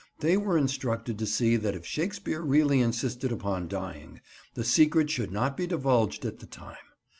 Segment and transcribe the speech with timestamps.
[0.19, 4.19] They were instructed to see that if Shakespeare really insisted upon dying,
[4.55, 6.81] the secret should not be divulged at the time.